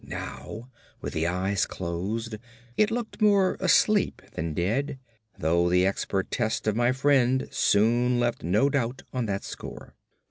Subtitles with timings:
[0.03, 2.37] Now, with the eyes closed,
[2.75, 4.97] it looked more asleep than dead;
[5.37, 9.93] though the expert test of my friend soon left no doubt on that score.